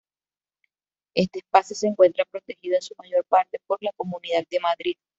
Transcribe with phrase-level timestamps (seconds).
[1.13, 4.97] Este espacio se encuentra protegido, en su mayor parte, por la Comunidad de Madrid.